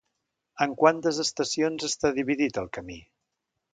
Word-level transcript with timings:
En 0.65 0.71
quantes 0.79 1.19
estacions 1.25 1.85
està 1.91 2.13
dividit 2.19 2.59
el 2.63 2.71
camí? 2.79 2.99